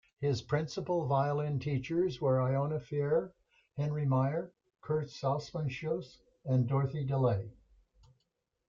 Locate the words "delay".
7.05-7.51